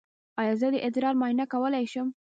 [0.41, 2.07] ایا زه د ادرار معاینه کولی شم؟